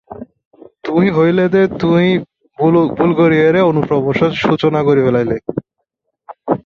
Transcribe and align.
শুধু 0.85 1.09
বলেছিল 1.17 1.39
তুমি 1.81 2.07
ভুলক্রমে 2.57 3.61
অনুপ্রবেশের 3.69 4.31
সূচনা 4.43 4.79
করে 4.87 5.01
ফেলেছিলে। 5.05 5.37